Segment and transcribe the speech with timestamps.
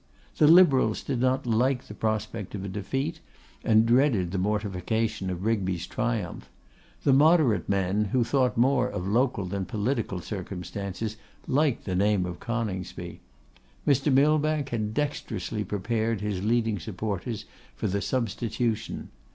[0.37, 3.19] The Liberals did not like the prospect of a defeat,
[3.63, 6.49] and dreaded the mortification of Rigby's triumph.
[7.03, 12.39] The Moderate men, who thought more of local than political circumstances, liked the name of
[12.39, 13.19] Coningsby.
[13.85, 14.11] Mr.
[14.11, 17.45] Millbank had dexterously prepared his leading supporters
[17.75, 19.09] for the substitution.